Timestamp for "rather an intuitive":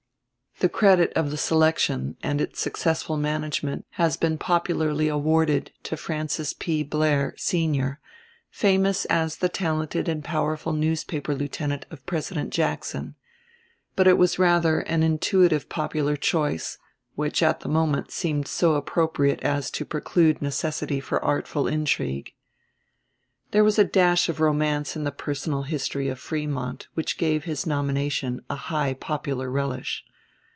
14.37-15.67